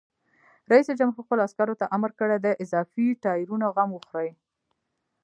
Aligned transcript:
رئیس 0.71 0.87
جمهور 0.99 1.19
خپلو 1.25 1.41
عسکرو 1.47 1.79
ته 1.81 1.85
امر 1.95 2.09
وکړ؛ 2.13 2.29
د 2.45 2.47
اضافي 2.63 3.07
ټایرونو 3.23 3.67
غم 3.75 3.89
وخورئ! 3.93 4.29